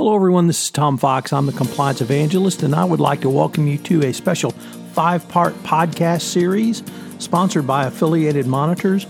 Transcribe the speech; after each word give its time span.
Hello, 0.00 0.16
everyone. 0.16 0.46
This 0.46 0.62
is 0.62 0.70
Tom 0.70 0.96
Fox. 0.96 1.30
I'm 1.30 1.44
the 1.44 1.52
compliance 1.52 2.00
evangelist, 2.00 2.62
and 2.62 2.74
I 2.74 2.86
would 2.86 3.00
like 3.00 3.20
to 3.20 3.28
welcome 3.28 3.66
you 3.66 3.76
to 3.76 4.06
a 4.06 4.14
special 4.14 4.52
five 4.94 5.28
part 5.28 5.52
podcast 5.62 6.22
series 6.22 6.82
sponsored 7.18 7.66
by 7.66 7.84
Affiliated 7.84 8.46
Monitors 8.46 9.06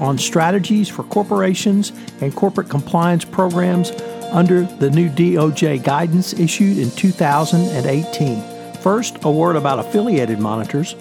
on 0.00 0.18
strategies 0.18 0.86
for 0.86 1.02
corporations 1.04 1.92
and 2.20 2.36
corporate 2.36 2.68
compliance 2.68 3.24
programs 3.24 3.90
under 4.32 4.64
the 4.64 4.90
new 4.90 5.08
DOJ 5.08 5.82
guidance 5.82 6.34
issued 6.34 6.76
in 6.76 6.90
2018. 6.90 8.74
First, 8.82 9.24
a 9.24 9.30
word 9.30 9.56
about 9.56 9.78
Affiliated 9.78 10.40
Monitors. 10.40 10.94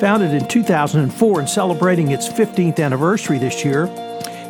Founded 0.00 0.34
in 0.34 0.46
2004 0.48 1.40
and 1.40 1.48
celebrating 1.48 2.10
its 2.10 2.28
15th 2.28 2.78
anniversary 2.78 3.38
this 3.38 3.64
year, 3.64 3.86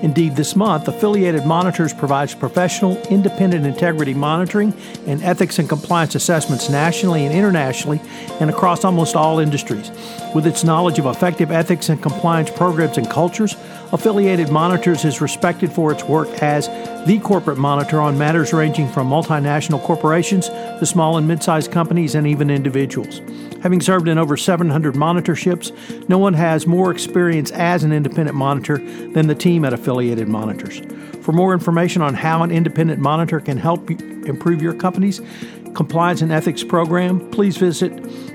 Indeed, 0.07 0.36
this 0.36 0.54
month, 0.54 0.86
Affiliated 0.86 1.45
Monitors 1.46 1.93
provides 1.93 2.32
professional, 2.32 2.96
independent 3.09 3.66
integrity 3.66 4.14
monitoring 4.14 4.73
and 5.05 5.20
ethics 5.25 5.59
and 5.59 5.68
compliance 5.68 6.14
assessments 6.14 6.70
nationally 6.70 7.27
and 7.27 7.34
internationally 7.34 8.01
and 8.38 8.48
across 8.48 8.84
almost 8.84 9.16
all 9.16 9.41
industries. 9.41 9.91
With 10.33 10.47
its 10.47 10.62
knowledge 10.62 11.00
of 11.00 11.06
effective 11.06 11.50
ethics 11.50 11.88
and 11.88 12.00
compliance 12.00 12.50
programs 12.50 12.98
and 12.98 13.11
cultures, 13.11 13.56
Affiliated 13.91 14.48
Monitors 14.48 15.05
is 15.05 15.20
respected 15.20 15.73
for 15.73 15.91
its 15.91 16.05
work 16.05 16.28
as 16.41 16.69
the 17.05 17.19
corporate 17.19 17.59
monitor 17.59 18.00
on 18.00 18.16
matters 18.16 18.52
ranging 18.52 18.88
from 18.88 19.11
multinational 19.11 19.83
corporations 19.83 20.50
to 20.50 20.86
small 20.86 21.16
and 21.16 21.27
mid 21.27 21.42
sized 21.42 21.73
companies 21.73 22.14
and 22.14 22.28
even 22.28 22.48
individuals. 22.48 23.20
Having 23.66 23.80
served 23.80 24.06
in 24.06 24.16
over 24.16 24.37
700 24.37 24.95
monitorships, 24.95 26.09
no 26.09 26.19
one 26.19 26.34
has 26.34 26.69
more 26.69 26.93
experience 26.93 27.51
as 27.51 27.83
an 27.83 27.91
independent 27.91 28.37
monitor 28.37 28.79
than 28.79 29.27
the 29.27 29.34
team 29.34 29.65
at 29.65 29.73
Affiliated 29.73 30.29
Monitors. 30.29 30.80
For 31.25 31.33
more 31.33 31.52
information 31.52 32.01
on 32.01 32.15
how 32.15 32.45
an 32.45 32.52
independent 32.52 33.01
monitor 33.01 33.41
can 33.41 33.59
help 33.59 33.91
improve 33.91 34.62
your 34.62 34.73
company's 34.73 35.20
compliance 35.75 36.23
and 36.23 36.30
ethics 36.30 36.62
program, 36.62 37.29
please 37.30 37.56
visit 37.56 37.92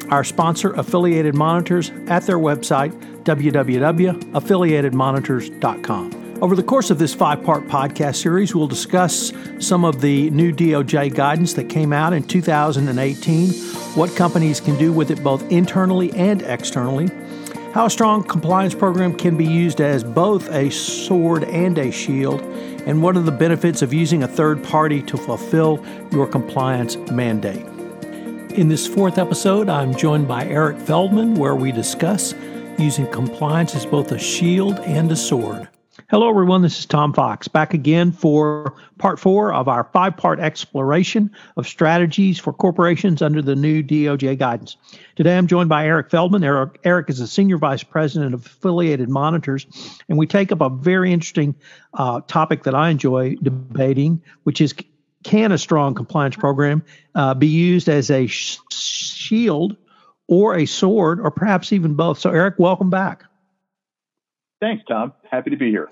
our 0.09 0.25
sponsor, 0.25 0.73
Affiliated 0.73 1.33
Monitors, 1.33 1.91
at 2.07 2.23
their 2.23 2.37
website, 2.37 2.91
www.affiliatedmonitors.com. 3.23 6.20
Over 6.41 6.55
the 6.55 6.63
course 6.63 6.89
of 6.89 6.97
this 6.97 7.13
five 7.13 7.43
part 7.43 7.67
podcast 7.67 8.15
series, 8.15 8.55
we'll 8.55 8.65
discuss 8.65 9.31
some 9.59 9.85
of 9.85 10.01
the 10.01 10.31
new 10.31 10.51
DOJ 10.51 11.13
guidance 11.13 11.53
that 11.53 11.69
came 11.69 11.93
out 11.93 12.13
in 12.13 12.23
2018, 12.23 13.49
what 13.93 14.15
companies 14.15 14.59
can 14.59 14.75
do 14.79 14.91
with 14.91 15.11
it 15.11 15.23
both 15.23 15.47
internally 15.51 16.11
and 16.13 16.41
externally, 16.41 17.11
how 17.73 17.85
a 17.85 17.91
strong 17.91 18.23
compliance 18.23 18.73
program 18.73 19.15
can 19.15 19.37
be 19.37 19.45
used 19.45 19.81
as 19.81 20.03
both 20.03 20.49
a 20.49 20.71
sword 20.71 21.43
and 21.43 21.77
a 21.77 21.91
shield, 21.91 22.41
and 22.87 23.03
what 23.03 23.15
are 23.15 23.21
the 23.21 23.31
benefits 23.31 23.83
of 23.83 23.93
using 23.93 24.23
a 24.23 24.27
third 24.27 24.63
party 24.63 25.03
to 25.03 25.17
fulfill 25.17 25.85
your 26.11 26.25
compliance 26.25 26.97
mandate. 27.11 27.67
In 28.57 28.67
this 28.67 28.87
fourth 28.87 29.19
episode, 29.19 29.69
I'm 29.69 29.93
joined 29.93 30.27
by 30.27 30.45
Eric 30.45 30.79
Feldman, 30.79 31.35
where 31.35 31.55
we 31.55 31.71
discuss 31.71 32.33
using 32.79 33.05
compliance 33.11 33.75
as 33.75 33.85
both 33.85 34.11
a 34.11 34.17
shield 34.17 34.79
and 34.79 35.11
a 35.11 35.15
sword. 35.15 35.69
Hello, 36.11 36.29
everyone. 36.29 36.61
This 36.61 36.77
is 36.77 36.85
Tom 36.85 37.13
Fox 37.13 37.47
back 37.47 37.73
again 37.73 38.11
for 38.11 38.73
part 38.97 39.17
four 39.17 39.53
of 39.53 39.69
our 39.69 39.85
five 39.93 40.17
part 40.17 40.41
exploration 40.41 41.31
of 41.55 41.65
strategies 41.65 42.37
for 42.37 42.51
corporations 42.51 43.21
under 43.21 43.41
the 43.41 43.55
new 43.55 43.81
DOJ 43.81 44.37
guidance. 44.37 44.75
Today, 45.15 45.37
I'm 45.37 45.47
joined 45.47 45.69
by 45.69 45.85
Eric 45.85 46.11
Feldman. 46.11 46.43
Eric, 46.43 46.81
Eric 46.83 47.09
is 47.09 47.21
a 47.21 47.27
senior 47.27 47.57
vice 47.57 47.83
president 47.83 48.33
of 48.33 48.45
affiliated 48.45 49.07
monitors, 49.07 49.65
and 50.09 50.17
we 50.17 50.27
take 50.27 50.51
up 50.51 50.59
a 50.59 50.67
very 50.67 51.13
interesting 51.13 51.55
uh, 51.93 52.19
topic 52.27 52.63
that 52.63 52.75
I 52.75 52.89
enjoy 52.89 53.35
debating, 53.41 54.21
which 54.43 54.59
is 54.59 54.75
can 55.23 55.53
a 55.53 55.57
strong 55.57 55.95
compliance 55.95 56.35
program 56.35 56.83
uh, 57.15 57.35
be 57.35 57.47
used 57.47 57.87
as 57.87 58.11
a 58.11 58.27
sh- 58.27 58.57
shield 58.69 59.77
or 60.27 60.57
a 60.57 60.65
sword, 60.65 61.21
or 61.21 61.31
perhaps 61.31 61.71
even 61.71 61.93
both? 61.93 62.19
So, 62.19 62.31
Eric, 62.31 62.55
welcome 62.57 62.89
back. 62.89 63.23
Thanks, 64.59 64.83
Tom. 64.89 65.13
Happy 65.31 65.51
to 65.51 65.55
be 65.55 65.69
here. 65.69 65.87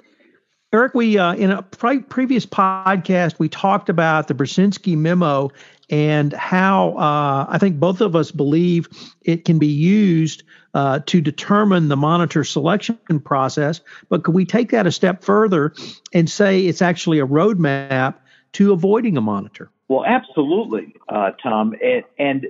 Eric, 0.72 0.94
we 0.94 1.18
uh, 1.18 1.34
in 1.34 1.50
a 1.50 1.63
pre- 1.63 2.00
previous 2.00 2.46
podcast 2.46 3.40
we 3.40 3.50
talked 3.50 3.90
about 3.90 4.28
the 4.28 4.35
Benczkowski 4.35 4.96
memo 4.96 5.50
and 5.90 6.31
how 6.34 6.91
uh, 6.96 7.47
I 7.50 7.57
think 7.57 7.80
both 7.80 8.02
of 8.02 8.16
us 8.16 8.30
believe 8.30 8.88
it 9.24 9.46
can 9.46 9.57
be 9.57 9.66
used 9.68 10.44
uh, 10.75 11.00
to 11.07 11.22
determine 11.22 11.88
the 11.88 11.97
monitor 11.97 12.44
selection 12.44 13.00
process. 13.24 13.81
But 14.09 14.24
could 14.24 14.35
we 14.35 14.46
take 14.46 14.69
that 14.69 14.85
a 14.85 14.91
step 14.91 15.24
further 15.24 15.74
and 16.13 16.30
say 16.30 16.68
it's 16.68 16.84
actually 16.84 17.18
a 17.18 17.25
roadmap 17.25 18.16
to 18.53 18.72
avoiding 18.72 19.18
a 19.18 19.22
monitor? 19.22 19.72
Well, 19.88 20.06
absolutely, 20.06 20.94
uh, 21.07 21.31
Tom. 21.41 21.74
And, 21.84 22.03
and 22.19 22.47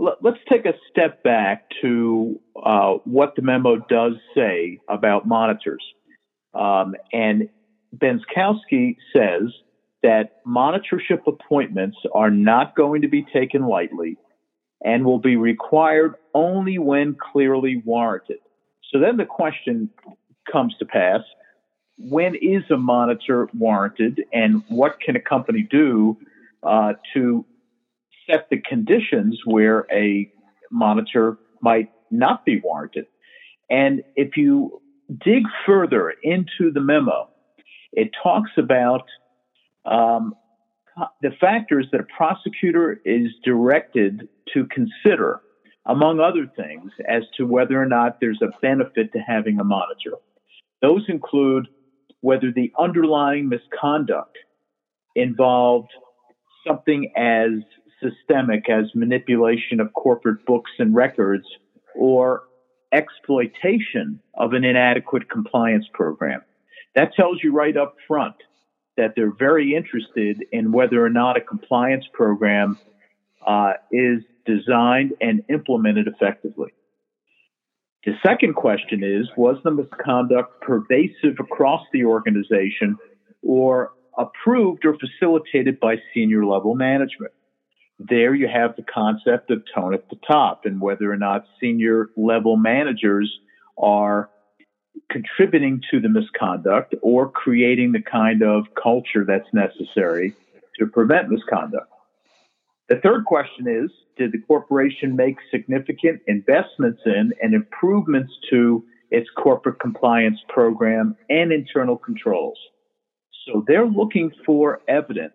l- 0.00 0.16
let's 0.22 0.38
take 0.48 0.64
a 0.64 0.72
step 0.90 1.22
back 1.22 1.68
to 1.82 2.40
uh, 2.64 2.94
what 3.04 3.36
the 3.36 3.42
memo 3.42 3.76
does 3.76 4.14
say 4.34 4.80
about 4.88 5.28
monitors. 5.28 5.84
Um, 6.54 6.94
and 7.12 7.50
Benczkowski 7.96 8.96
says 9.14 9.52
that 10.02 10.44
monitorship 10.46 11.26
appointments 11.26 11.96
are 12.14 12.30
not 12.30 12.76
going 12.76 13.02
to 13.02 13.08
be 13.08 13.24
taken 13.32 13.66
lightly 13.66 14.16
and 14.84 15.04
will 15.04 15.18
be 15.18 15.36
required 15.36 16.14
only 16.34 16.78
when 16.78 17.16
clearly 17.32 17.82
warranted. 17.84 18.38
So 18.92 19.00
then 19.00 19.16
the 19.16 19.24
question 19.24 19.90
comes 20.50 20.74
to 20.78 20.84
pass 20.84 21.20
when 21.98 22.36
is 22.36 22.62
a 22.70 22.76
monitor 22.76 23.48
warranted 23.52 24.22
and 24.32 24.62
what 24.68 25.00
can 25.00 25.16
a 25.16 25.20
company 25.20 25.66
do 25.68 26.16
uh, 26.62 26.92
to 27.12 27.44
set 28.30 28.48
the 28.50 28.60
conditions 28.60 29.40
where 29.44 29.86
a 29.92 30.30
monitor 30.70 31.38
might 31.60 31.90
not 32.10 32.44
be 32.44 32.60
warranted? 32.60 33.06
And 33.68 34.02
if 34.14 34.36
you 34.36 34.80
dig 35.24 35.42
further 35.66 36.14
into 36.22 36.70
the 36.72 36.80
memo, 36.80 37.28
it 37.92 38.10
talks 38.22 38.50
about 38.56 39.04
um, 39.84 40.34
the 41.22 41.30
factors 41.40 41.86
that 41.92 42.00
a 42.00 42.06
prosecutor 42.16 43.00
is 43.04 43.28
directed 43.44 44.28
to 44.54 44.66
consider, 44.66 45.40
among 45.86 46.20
other 46.20 46.50
things, 46.56 46.92
as 47.08 47.22
to 47.36 47.46
whether 47.46 47.80
or 47.80 47.86
not 47.86 48.18
there's 48.20 48.40
a 48.42 48.48
benefit 48.60 49.12
to 49.12 49.18
having 49.18 49.58
a 49.60 49.64
monitor. 49.64 50.12
Those 50.82 51.04
include 51.08 51.68
whether 52.20 52.52
the 52.52 52.72
underlying 52.78 53.48
misconduct 53.48 54.36
involved 55.14 55.90
something 56.66 57.12
as 57.16 57.50
systemic 58.02 58.68
as 58.68 58.84
manipulation 58.94 59.80
of 59.80 59.92
corporate 59.94 60.44
books 60.46 60.70
and 60.78 60.94
records 60.94 61.46
or 61.94 62.42
exploitation 62.92 64.20
of 64.34 64.52
an 64.52 64.64
inadequate 64.64 65.28
compliance 65.28 65.86
program. 65.92 66.40
That 66.98 67.14
tells 67.14 67.38
you 67.44 67.52
right 67.52 67.76
up 67.76 67.94
front 68.08 68.34
that 68.96 69.12
they're 69.14 69.32
very 69.32 69.76
interested 69.76 70.44
in 70.50 70.72
whether 70.72 71.04
or 71.04 71.08
not 71.08 71.36
a 71.36 71.40
compliance 71.40 72.04
program 72.12 72.76
uh, 73.46 73.74
is 73.92 74.24
designed 74.44 75.12
and 75.20 75.44
implemented 75.48 76.08
effectively. 76.08 76.72
The 78.04 78.14
second 78.26 78.54
question 78.54 79.04
is 79.04 79.28
Was 79.36 79.58
the 79.62 79.70
misconduct 79.70 80.60
pervasive 80.60 81.36
across 81.38 81.82
the 81.92 82.04
organization 82.04 82.96
or 83.44 83.92
approved 84.18 84.84
or 84.84 84.96
facilitated 84.98 85.78
by 85.78 85.98
senior 86.12 86.44
level 86.44 86.74
management? 86.74 87.30
There 88.00 88.34
you 88.34 88.48
have 88.52 88.74
the 88.74 88.82
concept 88.92 89.52
of 89.52 89.62
tone 89.72 89.94
at 89.94 90.10
the 90.10 90.18
top 90.26 90.62
and 90.64 90.80
whether 90.80 91.12
or 91.12 91.16
not 91.16 91.44
senior 91.60 92.10
level 92.16 92.56
managers 92.56 93.32
are 93.80 94.30
contributing 95.10 95.80
to 95.90 96.00
the 96.00 96.08
misconduct 96.08 96.94
or 97.02 97.30
creating 97.30 97.92
the 97.92 98.02
kind 98.02 98.42
of 98.42 98.66
culture 98.80 99.24
that's 99.26 99.48
necessary 99.52 100.34
to 100.78 100.86
prevent 100.86 101.28
misconduct. 101.28 101.90
The 102.88 102.96
third 102.96 103.24
question 103.24 103.68
is 103.68 103.90
Did 104.16 104.32
the 104.32 104.38
corporation 104.38 105.16
make 105.16 105.36
significant 105.50 106.22
investments 106.26 107.02
in 107.04 107.32
and 107.42 107.54
improvements 107.54 108.32
to 108.50 108.84
its 109.10 109.28
corporate 109.36 109.80
compliance 109.80 110.38
program 110.48 111.16
and 111.28 111.52
internal 111.52 111.96
controls? 111.96 112.58
So 113.46 113.64
they're 113.66 113.86
looking 113.86 114.30
for 114.44 114.80
evidence 114.88 115.34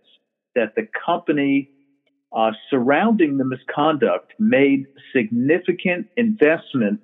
that 0.55 0.75
the 0.75 0.87
company 1.05 1.69
uh, 2.35 2.51
surrounding 2.69 3.37
the 3.37 3.45
misconduct 3.45 4.33
made 4.39 4.85
significant 5.15 6.07
investment 6.17 6.99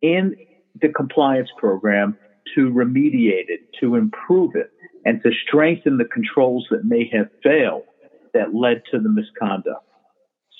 in 0.00 0.36
the 0.80 0.88
compliance 0.88 1.48
program 1.58 2.16
to 2.54 2.70
remediate 2.70 3.48
it, 3.48 3.60
to 3.80 3.94
improve 3.94 4.54
it, 4.54 4.70
and 5.04 5.22
to 5.22 5.30
strengthen 5.46 5.98
the 5.98 6.04
controls 6.04 6.66
that 6.70 6.84
may 6.84 7.08
have 7.12 7.28
failed 7.42 7.84
that 8.34 8.54
led 8.54 8.82
to 8.90 8.98
the 8.98 9.08
misconduct. 9.08 9.84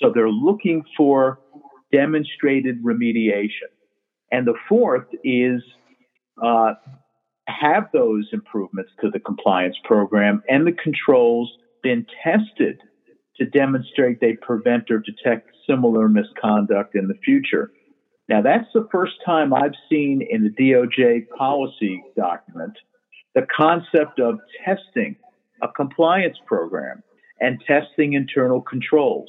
So 0.00 0.10
they're 0.14 0.28
looking 0.28 0.82
for 0.96 1.38
demonstrated 1.92 2.82
remediation. 2.82 3.70
And 4.30 4.46
the 4.46 4.54
fourth 4.68 5.06
is 5.22 5.62
uh, 6.42 6.74
have 7.48 7.88
those 7.92 8.28
improvements 8.32 8.90
to 9.00 9.10
the 9.10 9.20
compliance 9.20 9.76
program 9.84 10.42
and 10.48 10.66
the 10.66 10.72
controls 10.72 11.52
been 11.82 12.06
tested 12.24 12.80
to 13.36 13.46
demonstrate 13.46 14.20
they 14.20 14.34
prevent 14.34 14.90
or 14.90 14.98
detect 14.98 15.50
similar 15.68 16.08
misconduct 16.08 16.94
in 16.94 17.08
the 17.08 17.18
future. 17.24 17.70
Now, 18.32 18.40
that's 18.40 18.68
the 18.72 18.88
first 18.90 19.12
time 19.26 19.52
I've 19.52 19.74
seen 19.90 20.26
in 20.30 20.42
the 20.42 20.50
DOJ 20.50 21.28
policy 21.36 22.02
document 22.16 22.72
the 23.34 23.46
concept 23.54 24.20
of 24.20 24.38
testing 24.64 25.16
a 25.60 25.68
compliance 25.68 26.38
program 26.46 27.02
and 27.42 27.62
testing 27.66 28.14
internal 28.14 28.62
controls. 28.62 29.28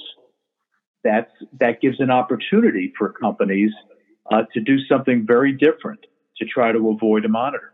That's, 1.03 1.29
that 1.59 1.81
gives 1.81 1.99
an 1.99 2.11
opportunity 2.11 2.93
for 2.97 3.11
companies 3.11 3.71
uh, 4.31 4.43
to 4.53 4.61
do 4.61 4.77
something 4.85 5.25
very 5.27 5.51
different 5.51 6.05
to 6.37 6.45
try 6.45 6.71
to 6.71 6.89
avoid 6.89 7.25
a 7.25 7.29
monitor. 7.29 7.73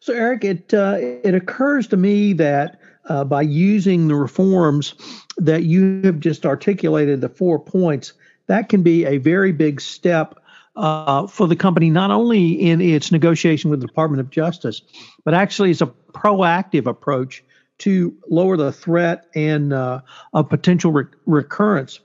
So, 0.00 0.14
Eric, 0.14 0.44
it 0.44 0.74
uh, 0.74 0.96
it 0.98 1.34
occurs 1.34 1.86
to 1.88 1.96
me 1.96 2.32
that 2.34 2.80
uh, 3.08 3.24
by 3.24 3.42
using 3.42 4.08
the 4.08 4.14
reforms 4.16 4.94
that 5.36 5.62
you 5.62 6.02
have 6.02 6.20
just 6.20 6.44
articulated, 6.44 7.20
the 7.20 7.28
four 7.28 7.58
points, 7.58 8.12
that 8.46 8.68
can 8.68 8.82
be 8.82 9.04
a 9.04 9.18
very 9.18 9.52
big 9.52 9.80
step 9.80 10.40
uh, 10.76 11.26
for 11.26 11.46
the 11.46 11.56
company, 11.56 11.90
not 11.90 12.10
only 12.10 12.52
in 12.52 12.80
its 12.80 13.10
negotiation 13.10 13.70
with 13.70 13.80
the 13.80 13.86
Department 13.86 14.20
of 14.20 14.30
Justice, 14.30 14.82
but 15.24 15.34
actually 15.34 15.70
as 15.70 15.82
a 15.82 15.86
proactive 16.12 16.86
approach 16.86 17.42
to 17.78 18.14
lower 18.28 18.56
the 18.56 18.72
threat 18.72 19.26
and 19.34 19.72
uh, 19.72 20.00
of 20.32 20.48
potential 20.48 20.92
re- 20.92 21.04
recurrence. 21.26 22.00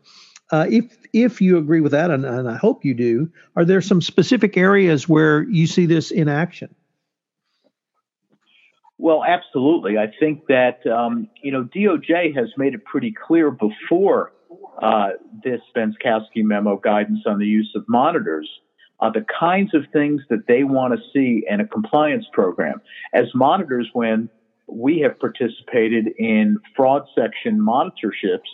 Uh, 0.52 0.66
if 0.70 0.98
if 1.14 1.42
you 1.42 1.58
agree 1.58 1.82
with 1.82 1.92
that, 1.94 2.12
and, 2.12 2.26
and, 2.26 2.50
I 2.50 2.58
hope 2.58 2.84
you 2.84 2.94
do, 2.94 3.30
are 3.56 3.66
there 3.66 3.82
some 3.82 4.02
specific 4.02 4.58
areas 4.58 5.08
where 5.08 5.44
you 5.44 5.68
see 5.68 5.86
this 5.86 6.12
in 6.12 6.28
action? 6.28 6.74
Well, 8.98 9.24
absolutely. 9.24 9.98
I 9.98 10.12
think 10.20 10.48
that 10.48 10.86
um, 10.88 11.30
you 11.42 11.52
know 11.52 11.64
DOJ 11.64 12.36
has 12.36 12.50
made 12.58 12.74
it 12.74 12.84
pretty 12.84 13.14
clear 13.14 13.50
before 13.50 14.34
uh, 14.82 15.10
this 15.44 15.62
Benczkowski 15.76 16.44
memo 16.44 16.78
guidance 16.78 17.22
on 17.26 17.40
the 17.40 17.46
use 17.46 17.72
of 17.76 17.86
monitors, 17.88 18.50
uh, 19.00 19.10
the 19.10 19.26
kinds 19.40 19.74
of 19.74 19.84
things 19.94 20.22
that 20.30 20.48
they 20.48 20.64
want 20.64 20.94
to 20.94 21.00
see 21.14 21.46
in 21.48 21.60
a 21.60 21.68
compliance 21.68 22.26
program. 22.34 22.82
As 23.14 23.26
monitors, 23.34 23.90
when 23.94 24.30
we 24.68 25.00
have 25.00 25.20
participated 25.20 26.08
in 26.18 26.58
fraud 26.76 27.04
section 27.16 27.60
monitorships, 27.60 28.50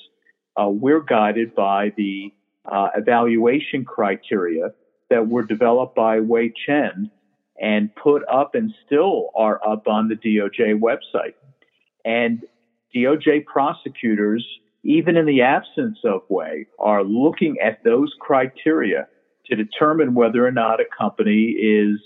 uh, 0.60 0.68
we're 0.68 1.02
guided 1.02 1.56
by 1.56 1.94
the 1.96 2.34
uh, 2.66 2.90
evaluation 2.96 3.86
criteria 3.86 4.72
that 5.10 5.28
were 5.28 5.44
developed 5.44 5.96
by 5.96 6.18
Hui 6.18 6.52
Chen 6.66 7.10
and 7.62 7.94
put 7.96 8.24
up 8.32 8.56
and 8.56 8.74
still 8.86 9.30
are 9.36 9.62
up 9.68 9.88
on 9.88 10.10
the 10.10 10.16
DOJ 10.16 10.80
website. 10.80 11.34
And 12.04 12.44
DOJ 12.96 13.46
prosecutors 13.46 14.46
even 14.88 15.18
in 15.18 15.26
the 15.26 15.42
absence 15.42 16.00
of 16.06 16.22
Hui, 16.30 16.64
are 16.80 17.04
looking 17.04 17.58
at 17.62 17.84
those 17.84 18.14
criteria 18.22 19.06
to 19.46 19.56
determine 19.56 20.14
whether 20.14 20.48
or 20.48 20.52
not 20.52 20.80
a 20.80 20.86
company 20.98 21.50
is 21.50 22.00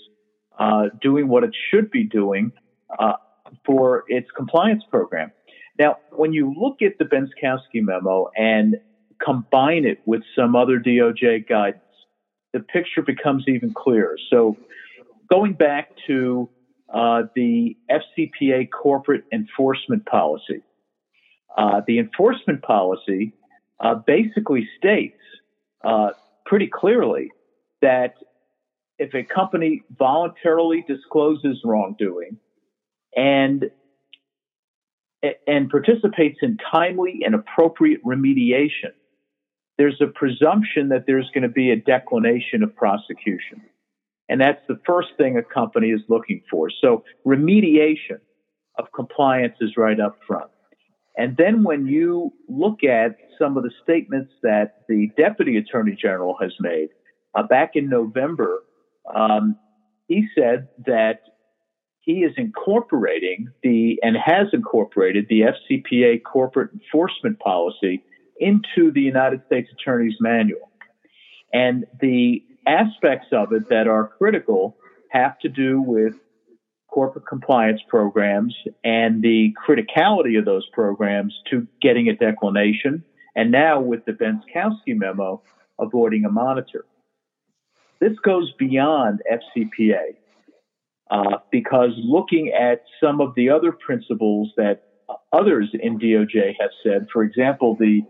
uh, 0.58 0.86
doing 1.00 1.28
what 1.28 1.44
it 1.44 1.54
should 1.70 1.92
be 1.92 2.02
doing 2.02 2.50
uh, 2.98 3.12
for 3.64 4.02
its 4.08 4.28
compliance 4.36 4.82
program. 4.90 5.30
Now, 5.78 5.98
when 6.10 6.32
you 6.32 6.52
look 6.58 6.82
at 6.82 6.98
the 6.98 7.04
Benczkowski 7.04 7.82
memo 7.82 8.30
and 8.36 8.74
combine 9.24 9.84
it 9.84 10.00
with 10.04 10.22
some 10.36 10.56
other 10.56 10.80
DOJ 10.80 11.48
guidance, 11.48 11.84
the 12.52 12.60
picture 12.60 13.02
becomes 13.02 13.44
even 13.46 13.72
clearer. 13.72 14.16
So, 14.28 14.56
going 15.30 15.52
back 15.52 15.90
to 16.08 16.50
uh, 16.92 17.22
the 17.36 17.76
FCPA 17.88 18.70
corporate 18.70 19.24
enforcement 19.32 20.04
policy, 20.04 20.62
uh, 21.56 21.80
the 21.86 21.98
enforcement 21.98 22.62
policy 22.62 23.32
uh, 23.80 23.94
basically 24.06 24.68
states 24.78 25.18
uh, 25.84 26.10
pretty 26.46 26.68
clearly 26.68 27.30
that 27.80 28.14
if 28.98 29.14
a 29.14 29.24
company 29.24 29.82
voluntarily 29.98 30.84
discloses 30.86 31.60
wrongdoing 31.64 32.38
and 33.16 33.70
and 35.46 35.70
participates 35.70 36.38
in 36.42 36.56
timely 36.72 37.20
and 37.24 37.34
appropriate 37.34 38.04
remediation, 38.04 38.92
there's 39.78 40.00
a 40.00 40.06
presumption 40.06 40.88
that 40.88 41.04
there's 41.06 41.30
going 41.32 41.42
to 41.42 41.48
be 41.48 41.70
a 41.70 41.76
declination 41.76 42.62
of 42.62 42.74
prosecution. 42.74 43.62
And 44.28 44.40
that's 44.40 44.60
the 44.68 44.80
first 44.86 45.08
thing 45.16 45.36
a 45.36 45.42
company 45.42 45.88
is 45.88 46.00
looking 46.08 46.42
for. 46.50 46.70
So 46.80 47.04
remediation 47.26 48.20
of 48.78 48.86
compliance 48.94 49.56
is 49.60 49.76
right 49.76 49.98
up 49.98 50.16
front. 50.26 50.51
And 51.16 51.36
then 51.36 51.62
when 51.62 51.86
you 51.86 52.32
look 52.48 52.84
at 52.84 53.16
some 53.38 53.56
of 53.56 53.64
the 53.64 53.70
statements 53.82 54.32
that 54.42 54.82
the 54.88 55.10
Deputy 55.16 55.56
Attorney 55.58 55.96
General 56.00 56.36
has 56.40 56.52
made 56.60 56.88
uh, 57.34 57.42
back 57.42 57.72
in 57.74 57.88
November, 57.88 58.60
um, 59.14 59.56
he 60.08 60.26
said 60.34 60.68
that 60.86 61.20
he 62.00 62.20
is 62.20 62.32
incorporating 62.36 63.48
the 63.62 63.98
and 64.02 64.16
has 64.16 64.48
incorporated 64.52 65.26
the 65.28 65.42
FCPA 65.42 66.22
corporate 66.24 66.70
enforcement 66.72 67.38
policy 67.38 68.02
into 68.40 68.90
the 68.90 69.00
United 69.00 69.42
States 69.46 69.68
Attorney's 69.72 70.16
Manual. 70.20 70.70
And 71.52 71.84
the 72.00 72.42
aspects 72.66 73.28
of 73.32 73.52
it 73.52 73.68
that 73.68 73.86
are 73.86 74.08
critical 74.18 74.76
have 75.10 75.38
to 75.40 75.48
do 75.48 75.80
with 75.80 76.14
corporate 76.92 77.26
compliance 77.26 77.80
programs 77.88 78.54
and 78.84 79.22
the 79.22 79.52
criticality 79.66 80.38
of 80.38 80.44
those 80.44 80.66
programs 80.72 81.34
to 81.50 81.66
getting 81.80 82.08
a 82.08 82.14
declination, 82.14 83.02
and 83.34 83.50
now 83.50 83.80
with 83.80 84.04
the 84.04 84.12
Benczkowski 84.12 84.94
memo, 84.94 85.42
avoiding 85.80 86.26
a 86.26 86.30
monitor. 86.30 86.84
This 87.98 88.12
goes 88.22 88.52
beyond 88.58 89.22
FCPA 89.30 90.16
uh, 91.10 91.38
because 91.50 91.90
looking 91.96 92.52
at 92.52 92.82
some 93.02 93.20
of 93.20 93.34
the 93.36 93.48
other 93.48 93.72
principles 93.72 94.52
that 94.56 94.82
others 95.32 95.70
in 95.72 95.98
DOJ 95.98 96.54
have 96.60 96.70
said, 96.82 97.06
for 97.12 97.22
example, 97.22 97.76
the 97.78 98.02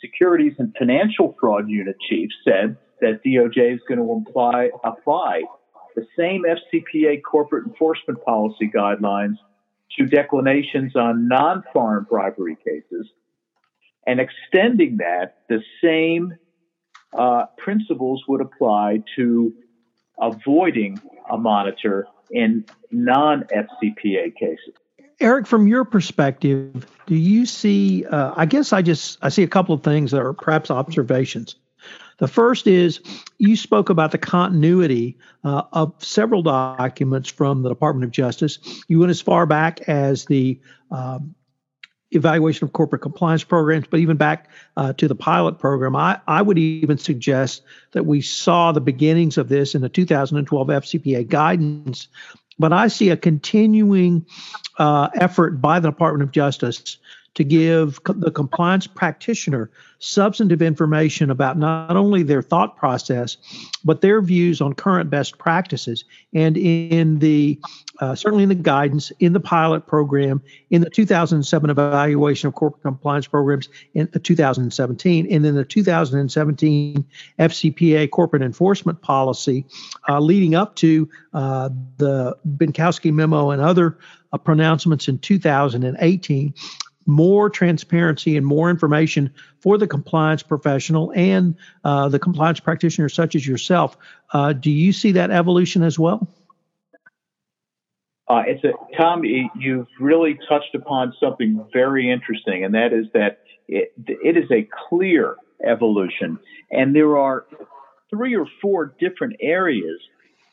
Securities 0.00 0.52
and 0.58 0.74
Financial 0.78 1.34
Fraud 1.40 1.70
Unit 1.70 1.96
chief 2.08 2.28
said 2.44 2.76
that 3.00 3.20
DOJ 3.24 3.74
is 3.74 3.80
going 3.88 3.98
to 3.98 4.70
apply 4.84 5.42
the 5.96 6.06
same 6.16 6.44
FCPA 6.44 7.22
corporate 7.22 7.66
enforcement 7.66 8.24
policy 8.24 8.70
guidelines 8.72 9.36
to 9.98 10.04
declinations 10.04 10.94
on 10.94 11.26
non 11.26 11.64
foreign 11.72 12.04
bribery 12.04 12.56
cases 12.64 13.08
and 14.06 14.20
extending 14.20 14.98
that, 14.98 15.38
the 15.48 15.60
same 15.82 16.34
uh, 17.12 17.46
principles 17.58 18.22
would 18.28 18.40
apply 18.40 19.02
to 19.16 19.52
avoiding 20.20 21.00
a 21.30 21.36
monitor 21.36 22.06
in 22.30 22.64
non 22.90 23.44
FCPA 23.44 24.34
cases. 24.36 24.74
Eric, 25.18 25.46
from 25.46 25.66
your 25.66 25.84
perspective, 25.84 26.86
do 27.06 27.16
you 27.16 27.46
see? 27.46 28.04
Uh, 28.04 28.34
I 28.36 28.46
guess 28.46 28.72
I 28.72 28.82
just 28.82 29.18
I 29.22 29.30
see 29.30 29.42
a 29.42 29.48
couple 29.48 29.74
of 29.74 29.82
things 29.82 30.10
that 30.12 30.20
are 30.20 30.34
perhaps 30.34 30.70
observations. 30.70 31.56
The 32.18 32.28
first 32.28 32.66
is 32.66 33.00
you 33.38 33.56
spoke 33.56 33.90
about 33.90 34.10
the 34.10 34.18
continuity 34.18 35.18
uh, 35.44 35.62
of 35.72 35.92
several 36.02 36.42
documents 36.42 37.28
from 37.28 37.62
the 37.62 37.68
Department 37.68 38.04
of 38.04 38.10
Justice. 38.10 38.58
You 38.88 39.00
went 39.00 39.10
as 39.10 39.20
far 39.20 39.44
back 39.46 39.80
as 39.82 40.24
the 40.24 40.58
um, 40.90 41.34
evaluation 42.12 42.64
of 42.64 42.72
corporate 42.72 43.02
compliance 43.02 43.44
programs, 43.44 43.86
but 43.88 44.00
even 44.00 44.16
back 44.16 44.48
uh, 44.76 44.92
to 44.94 45.08
the 45.08 45.14
pilot 45.14 45.58
program. 45.58 45.96
I, 45.96 46.20
I 46.26 46.42
would 46.42 46.58
even 46.58 46.98
suggest 46.98 47.62
that 47.92 48.06
we 48.06 48.20
saw 48.20 48.72
the 48.72 48.80
beginnings 48.80 49.36
of 49.38 49.48
this 49.48 49.74
in 49.74 49.82
the 49.82 49.88
2012 49.88 50.68
FCPA 50.68 51.28
guidance. 51.28 52.08
But 52.58 52.72
I 52.72 52.88
see 52.88 53.10
a 53.10 53.16
continuing 53.16 54.24
uh, 54.78 55.08
effort 55.14 55.60
by 55.60 55.80
the 55.80 55.90
Department 55.90 56.22
of 56.22 56.32
Justice 56.32 56.96
to 57.36 57.44
give 57.44 58.00
the 58.06 58.30
compliance 58.30 58.86
practitioner 58.86 59.70
substantive 59.98 60.62
information 60.62 61.30
about 61.30 61.58
not 61.58 61.94
only 61.96 62.22
their 62.22 62.42
thought 62.42 62.76
process, 62.76 63.36
but 63.84 64.00
their 64.00 64.20
views 64.22 64.60
on 64.60 64.72
current 64.72 65.10
best 65.10 65.38
practices. 65.38 66.04
And 66.34 66.56
in 66.56 67.18
the 67.18 67.60
uh, 68.00 68.14
certainly 68.14 68.42
in 68.42 68.48
the 68.48 68.54
guidance, 68.54 69.10
in 69.20 69.32
the 69.32 69.40
pilot 69.40 69.86
program, 69.86 70.42
in 70.70 70.82
the 70.82 70.90
2007 70.90 71.70
evaluation 71.70 72.48
of 72.48 72.54
corporate 72.54 72.82
compliance 72.82 73.26
programs 73.26 73.68
in 73.94 74.08
2017, 74.08 75.26
and 75.30 75.46
in 75.46 75.54
the 75.54 75.64
2017 75.64 77.04
FCPA 77.38 78.10
corporate 78.10 78.42
enforcement 78.42 79.00
policy, 79.00 79.64
uh, 80.08 80.20
leading 80.20 80.54
up 80.54 80.74
to 80.76 81.08
uh, 81.32 81.70
the 81.96 82.36
Benczkowski 82.46 83.12
memo 83.12 83.50
and 83.50 83.62
other 83.62 83.98
uh, 84.32 84.38
pronouncements 84.38 85.08
in 85.08 85.18
2018 85.18 86.52
more 87.06 87.48
transparency 87.48 88.36
and 88.36 88.44
more 88.44 88.68
information 88.68 89.32
for 89.60 89.78
the 89.78 89.86
compliance 89.86 90.42
professional 90.42 91.12
and 91.14 91.56
uh, 91.84 92.08
the 92.08 92.18
compliance 92.18 92.60
practitioner, 92.60 93.08
such 93.08 93.34
as 93.34 93.46
yourself. 93.46 93.96
Uh, 94.32 94.52
do 94.52 94.70
you 94.70 94.92
see 94.92 95.12
that 95.12 95.30
evolution 95.30 95.82
as 95.82 95.98
well? 95.98 96.28
Uh, 98.28 98.42
it's 98.46 98.64
a 98.64 98.72
Tom. 98.96 99.22
You've 99.24 99.86
really 100.00 100.38
touched 100.48 100.74
upon 100.74 101.14
something 101.20 101.64
very 101.72 102.10
interesting, 102.10 102.64
and 102.64 102.74
that 102.74 102.92
is 102.92 103.06
that 103.14 103.42
it, 103.68 103.92
it 104.06 104.36
is 104.36 104.50
a 104.50 104.68
clear 104.88 105.36
evolution, 105.64 106.38
and 106.72 106.94
there 106.94 107.16
are 107.16 107.46
three 108.10 108.34
or 108.34 108.46
four 108.60 108.94
different 108.98 109.36
areas 109.40 110.00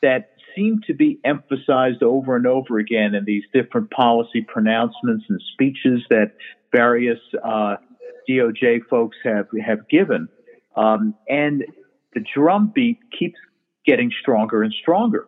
that 0.02 0.33
seem 0.54 0.80
to 0.86 0.94
be 0.94 1.18
emphasized 1.24 2.02
over 2.02 2.36
and 2.36 2.46
over 2.46 2.78
again 2.78 3.14
in 3.14 3.24
these 3.24 3.44
different 3.52 3.90
policy 3.90 4.42
pronouncements 4.46 5.24
and 5.28 5.40
speeches 5.52 6.02
that 6.10 6.32
various 6.72 7.18
uh, 7.44 7.76
DOJ 8.28 8.86
folks 8.88 9.16
have 9.24 9.46
have 9.64 9.88
given, 9.88 10.28
um, 10.76 11.14
and 11.28 11.64
the 12.14 12.24
drumbeat 12.34 12.98
keeps 13.16 13.38
getting 13.86 14.10
stronger 14.20 14.62
and 14.62 14.72
stronger. 14.72 15.26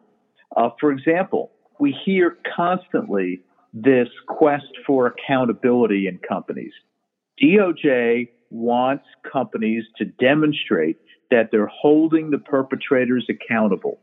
Uh, 0.56 0.70
for 0.80 0.90
example, 0.90 1.52
we 1.78 1.94
hear 2.04 2.38
constantly 2.56 3.42
this 3.72 4.08
quest 4.26 4.72
for 4.86 5.06
accountability 5.06 6.06
in 6.06 6.18
companies. 6.18 6.72
DOJ 7.42 8.28
wants 8.50 9.04
companies 9.30 9.84
to 9.98 10.04
demonstrate 10.04 10.96
that 11.30 11.50
they're 11.50 11.66
holding 11.66 12.30
the 12.30 12.38
perpetrators 12.38 13.28
accountable. 13.28 13.98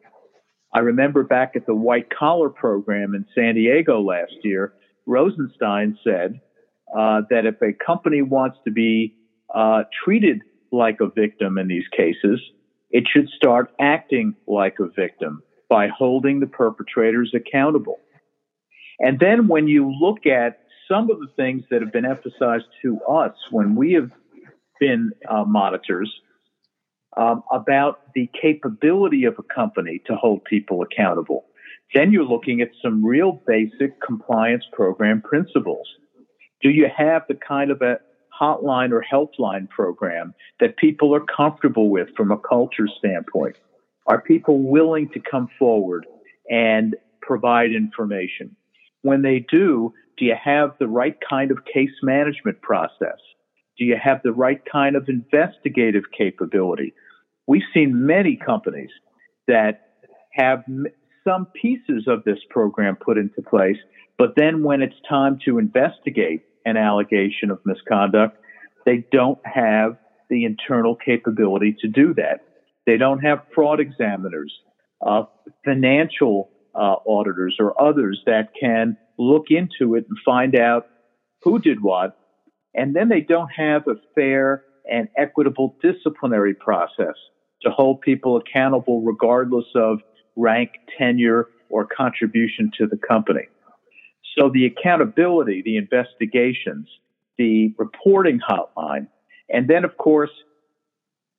I 0.74 0.80
remember 0.80 1.24
back 1.24 1.54
at 1.56 1.66
the 1.66 1.76
white 1.76 2.08
collar 2.10 2.50
program 2.50 3.14
in 3.14 3.26
San 3.36 3.56
Diego 3.56 4.02
last 4.02 4.34
year, 4.44 4.74
Rosenstein 5.06 5.98
said 6.04 6.40
uh, 6.98 7.22
that 7.30 7.46
if 7.46 7.62
a 7.62 7.74
company 7.74 8.22
wants 8.22 8.58
to 8.66 8.72
be 8.72 9.16
uh, 9.54 9.84
treated 10.04 10.42
like 10.72 11.00
a 11.00 11.10
victim 11.10 11.58
in 11.58 11.68
these 11.68 11.88
cases, 11.96 12.42
it 12.90 13.04
should 13.12 13.30
start 13.30 13.72
acting 13.80 14.36
like 14.48 14.78
a 14.80 14.88
victim 14.88 15.44
by 15.70 15.88
holding 15.88 16.40
the 16.40 16.48
perpetrators 16.48 17.34
accountable. 17.36 17.98
And 19.00 19.20
then 19.20 19.48
when 19.48 19.68
you 19.68 19.92
look 19.92 20.26
at 20.26 20.60
some 20.88 21.10
of 21.10 21.20
the 21.20 21.28
things 21.36 21.64
that 21.70 21.82
have 21.82 21.92
been 21.92 22.06
emphasized 22.06 22.66
to 22.84 23.00
us 23.02 23.34
when 23.52 23.76
we 23.76 23.94
have 23.94 24.12
been 24.80 25.12
uh, 25.30 25.44
monitors 25.46 26.12
um, 27.18 27.44
about 27.52 28.02
the 28.16 28.30
capability 28.40 29.26
of 29.26 29.36
a 29.38 29.54
company 29.54 30.02
to 30.06 30.16
hold 30.16 30.44
people 30.46 30.82
accountable, 30.82 31.46
then 31.94 32.12
you're 32.12 32.26
looking 32.26 32.62
at 32.62 32.70
some 32.82 33.06
real 33.06 33.42
basic 33.46 34.02
compliance 34.02 34.64
program 34.72 35.22
principles. 35.22 35.88
Do 36.62 36.70
you 36.70 36.88
have 36.96 37.24
the 37.28 37.36
kind 37.36 37.72
of 37.72 37.82
a 37.82 37.98
hotline 38.40 38.92
or 38.92 39.04
helpline 39.04 39.70
program 39.70 40.34
that 40.60 40.78
people 40.78 41.14
are 41.14 41.26
comfortable 41.36 41.90
with 41.90 42.08
from 42.16 42.32
a 42.32 42.38
culture 42.38 42.88
standpoint? 42.98 43.58
Are 44.08 44.22
people 44.22 44.62
willing 44.64 45.10
to 45.10 45.20
come 45.20 45.50
forward 45.60 46.06
and 46.50 46.96
provide 47.22 47.72
information? 47.72 48.56
When 49.02 49.22
they 49.22 49.46
do, 49.50 49.94
do 50.18 50.26
you 50.26 50.36
have 50.42 50.72
the 50.80 50.88
right 50.88 51.18
kind 51.28 51.52
of 51.52 51.66
case 51.66 51.92
management 52.02 52.62
process? 52.62 53.18
Do 53.78 53.86
you 53.86 53.98
have 54.02 54.22
the 54.24 54.32
right 54.32 54.62
kind 54.72 54.96
of 54.96 55.10
investigative 55.10 56.04
capability? 56.16 56.94
We've 57.48 57.64
seen 57.74 58.06
many 58.06 58.38
companies 58.38 58.92
that 59.48 59.88
have 60.34 60.64
some 61.24 61.48
pieces 61.62 62.06
of 62.08 62.24
this 62.24 62.40
program 62.50 62.96
put 62.96 63.18
into 63.18 63.42
place, 63.42 63.78
but 64.18 64.34
then 64.36 64.64
when 64.64 64.82
it's 64.82 64.96
time 65.10 65.40
to 65.46 65.58
investigate 65.58 66.44
an 66.66 66.78
allegation 66.78 67.52
of 67.52 67.60
misconduct, 67.66 68.38
they 68.86 69.06
don't 69.12 69.40
have 69.46 69.98
the 70.30 70.46
internal 70.46 70.96
capability 70.96 71.76
to 71.82 71.88
do 71.88 72.14
that. 72.16 72.42
They 72.86 72.98
don't 72.98 73.20
have 73.20 73.40
fraud 73.54 73.80
examiners, 73.80 74.54
uh, 75.06 75.24
financial 75.64 76.50
uh, 76.76 76.96
auditors, 77.08 77.58
or 77.60 77.80
others 77.82 78.22
that 78.26 78.50
can 78.60 78.98
look 79.18 79.46
into 79.50 79.96
it 79.96 80.06
and 80.10 80.18
find 80.26 80.56
out 80.56 80.88
who 81.44 81.60
did 81.60 81.82
what. 81.82 82.18
And 82.74 82.96
then 82.96 83.10
they 83.10 83.22
don't 83.22 83.50
have 83.50 83.88
a 83.88 83.96
fair 84.16 84.64
and 84.90 85.08
equitable 85.18 85.78
disciplinary 85.82 86.56
process 86.56 87.16
to 87.64 87.70
hold 87.70 88.02
people 88.02 88.38
accountable 88.38 89.02
regardless 89.02 89.66
of 89.76 90.00
rank, 90.36 90.72
tenure, 90.98 91.48
or 91.70 91.86
contribution 91.86 92.72
to 92.78 92.88
the 92.88 92.98
company. 92.98 93.48
So 94.38 94.50
the 94.50 94.66
accountability, 94.66 95.62
the 95.64 95.78
investigations, 95.78 96.88
the 97.38 97.74
reporting 97.78 98.40
hotline, 98.40 99.08
and 99.50 99.68
then, 99.68 99.86
of 99.86 99.98
course, 99.98 100.32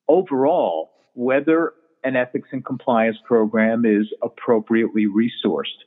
overall, 0.09 0.91
whether 1.15 1.73
an 2.05 2.17
ethics 2.17 2.49
and 2.53 2.65
compliance 2.65 3.17
program 3.25 3.85
is 3.85 4.07
appropriately 4.23 5.07
resourced. 5.07 5.85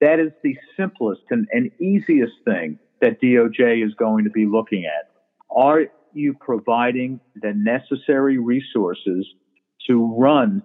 That 0.00 0.18
is 0.18 0.32
the 0.42 0.56
simplest 0.76 1.22
and, 1.30 1.46
and 1.52 1.70
easiest 1.80 2.32
thing 2.44 2.78
that 3.00 3.20
DOJ 3.20 3.86
is 3.86 3.94
going 3.94 4.24
to 4.24 4.30
be 4.30 4.46
looking 4.46 4.84
at. 4.84 5.10
Are 5.54 5.84
you 6.12 6.34
providing 6.34 7.20
the 7.40 7.52
necessary 7.54 8.38
resources 8.38 9.26
to 9.90 10.14
run 10.16 10.62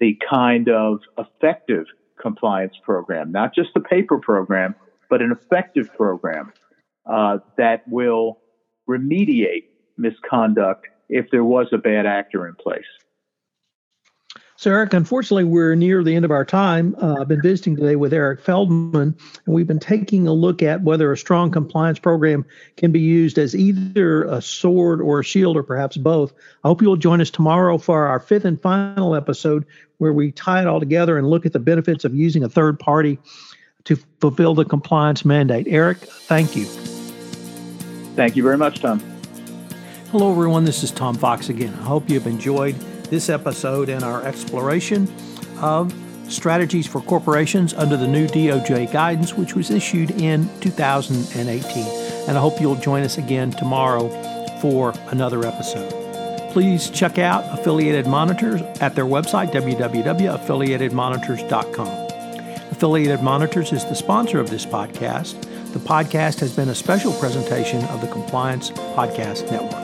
the 0.00 0.18
kind 0.28 0.70
of 0.70 1.00
effective 1.18 1.84
compliance 2.20 2.74
program, 2.82 3.30
not 3.30 3.54
just 3.54 3.68
a 3.76 3.80
paper 3.80 4.18
program, 4.18 4.74
but 5.10 5.20
an 5.20 5.30
effective 5.30 5.94
program 5.94 6.50
uh, 7.04 7.38
that 7.58 7.86
will 7.86 8.38
remediate 8.88 9.64
misconduct 9.98 10.86
if 11.10 11.26
there 11.30 11.44
was 11.44 11.66
a 11.72 11.78
bad 11.78 12.06
actor 12.06 12.48
in 12.48 12.54
place. 12.54 12.82
So, 14.64 14.70
Eric, 14.70 14.94
unfortunately, 14.94 15.44
we're 15.44 15.74
near 15.74 16.02
the 16.02 16.14
end 16.16 16.24
of 16.24 16.30
our 16.30 16.46
time. 16.46 16.96
Uh, 16.98 17.16
I've 17.20 17.28
been 17.28 17.42
visiting 17.42 17.76
today 17.76 17.96
with 17.96 18.14
Eric 18.14 18.40
Feldman, 18.40 19.14
and 19.44 19.54
we've 19.54 19.66
been 19.66 19.78
taking 19.78 20.26
a 20.26 20.32
look 20.32 20.62
at 20.62 20.80
whether 20.80 21.12
a 21.12 21.18
strong 21.18 21.50
compliance 21.50 21.98
program 21.98 22.46
can 22.78 22.90
be 22.90 22.98
used 22.98 23.36
as 23.36 23.54
either 23.54 24.24
a 24.24 24.40
sword 24.40 25.02
or 25.02 25.20
a 25.20 25.22
shield, 25.22 25.58
or 25.58 25.62
perhaps 25.62 25.98
both. 25.98 26.32
I 26.64 26.68
hope 26.68 26.80
you'll 26.80 26.96
join 26.96 27.20
us 27.20 27.28
tomorrow 27.28 27.76
for 27.76 28.06
our 28.06 28.18
fifth 28.18 28.46
and 28.46 28.58
final 28.58 29.14
episode, 29.14 29.66
where 29.98 30.14
we 30.14 30.32
tie 30.32 30.62
it 30.62 30.66
all 30.66 30.80
together 30.80 31.18
and 31.18 31.28
look 31.28 31.44
at 31.44 31.52
the 31.52 31.58
benefits 31.58 32.06
of 32.06 32.14
using 32.14 32.42
a 32.42 32.48
third 32.48 32.78
party 32.78 33.18
to 33.84 33.96
fulfill 34.22 34.54
the 34.54 34.64
compliance 34.64 35.26
mandate. 35.26 35.66
Eric, 35.68 35.98
thank 35.98 36.56
you. 36.56 36.64
Thank 38.14 38.34
you 38.34 38.42
very 38.42 38.56
much, 38.56 38.80
Tom. 38.80 39.02
Hello, 40.10 40.30
everyone. 40.32 40.64
This 40.64 40.82
is 40.82 40.90
Tom 40.90 41.16
Fox 41.16 41.50
again. 41.50 41.74
I 41.80 41.82
hope 41.82 42.08
you've 42.08 42.26
enjoyed 42.26 42.76
this 43.10 43.28
episode 43.28 43.88
and 43.88 44.04
our 44.04 44.22
exploration 44.24 45.12
of 45.60 45.92
strategies 46.28 46.86
for 46.86 47.00
corporations 47.02 47.74
under 47.74 47.96
the 47.96 48.08
new 48.08 48.26
DOJ 48.26 48.92
guidance, 48.92 49.34
which 49.34 49.54
was 49.54 49.70
issued 49.70 50.10
in 50.12 50.48
2018. 50.60 51.84
And 52.28 52.36
I 52.36 52.40
hope 52.40 52.60
you'll 52.60 52.76
join 52.76 53.02
us 53.02 53.18
again 53.18 53.50
tomorrow 53.50 54.08
for 54.60 54.94
another 55.08 55.44
episode. 55.46 55.92
Please 56.52 56.88
check 56.90 57.18
out 57.18 57.44
Affiliated 57.58 58.06
Monitors 58.06 58.60
at 58.80 58.94
their 58.94 59.06
website, 59.06 59.50
www.affiliatedmonitors.com. 59.52 61.88
Affiliated 62.70 63.22
Monitors 63.22 63.72
is 63.72 63.84
the 63.84 63.94
sponsor 63.94 64.40
of 64.40 64.48
this 64.50 64.64
podcast. 64.64 65.40
The 65.72 65.80
podcast 65.80 66.40
has 66.40 66.54
been 66.54 66.68
a 66.68 66.74
special 66.74 67.12
presentation 67.14 67.82
of 67.86 68.00
the 68.00 68.06
Compliance 68.08 68.70
Podcast 68.70 69.50
Network. 69.50 69.83